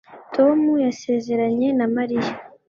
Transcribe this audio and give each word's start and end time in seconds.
Tom 0.35 0.59
yasezeranye 0.85 1.67
na 1.79 1.85
Mariya 1.95 2.33